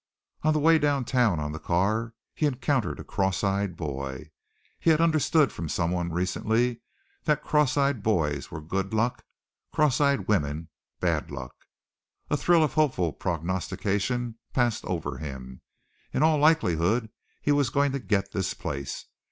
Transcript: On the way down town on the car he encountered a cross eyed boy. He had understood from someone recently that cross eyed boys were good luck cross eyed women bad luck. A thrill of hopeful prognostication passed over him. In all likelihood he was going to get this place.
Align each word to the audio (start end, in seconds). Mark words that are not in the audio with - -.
On 0.41 0.51
the 0.51 0.59
way 0.59 0.79
down 0.79 1.05
town 1.05 1.39
on 1.39 1.51
the 1.51 1.59
car 1.59 2.15
he 2.33 2.47
encountered 2.47 2.99
a 2.99 3.03
cross 3.03 3.43
eyed 3.43 3.77
boy. 3.77 4.31
He 4.79 4.89
had 4.89 4.99
understood 4.99 5.51
from 5.51 5.69
someone 5.69 6.11
recently 6.11 6.81
that 7.25 7.43
cross 7.43 7.77
eyed 7.77 8.01
boys 8.01 8.49
were 8.49 8.61
good 8.61 8.95
luck 8.95 9.23
cross 9.71 10.01
eyed 10.01 10.27
women 10.27 10.69
bad 10.99 11.29
luck. 11.29 11.53
A 12.31 12.35
thrill 12.37 12.63
of 12.63 12.73
hopeful 12.73 13.13
prognostication 13.13 14.39
passed 14.53 14.83
over 14.85 15.19
him. 15.19 15.61
In 16.11 16.23
all 16.23 16.39
likelihood 16.39 17.11
he 17.39 17.51
was 17.51 17.69
going 17.69 17.91
to 17.91 17.99
get 17.99 18.31
this 18.31 18.55
place. 18.55 19.05